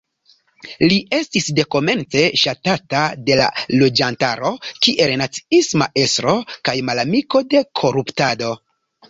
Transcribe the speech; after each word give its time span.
Li 0.91 0.95
estis 1.17 1.49
dekomence 1.59 2.23
ŝatata 2.43 3.01
de 3.27 3.37
la 3.41 3.49
loĝantaro 3.83 4.51
kiel 4.87 5.15
naciisma 5.23 5.91
estro 6.07 6.35
kaj 6.71 6.77
malamiko 6.91 7.45
de 7.53 7.63
koruptado. 7.83 8.53